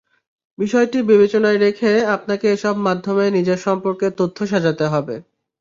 বিষয়টি 0.57 0.97
বিবেচনায় 1.09 1.59
রেখে 1.59 1.91
আপনাকে 2.15 2.45
এসব 2.51 2.75
মাধ্যমে 2.87 3.25
নিজের 3.37 3.59
সম্পর্কে 3.65 4.07
তথ্য 4.19 4.37
সাজাতে 4.51 4.85
হবে। 4.93 5.15